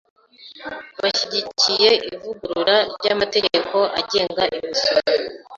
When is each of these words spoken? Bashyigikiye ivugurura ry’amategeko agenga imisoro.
Bashyigikiye 1.01 1.89
ivugurura 2.13 2.77
ry’amategeko 2.95 3.77
agenga 3.99 4.43
imisoro. 4.57 5.07